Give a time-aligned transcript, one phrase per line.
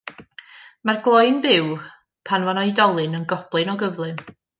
[0.89, 1.67] Mae'r glöyn byw,
[2.29, 4.25] pan fo'n oedolyn yn goblyn o gyflym.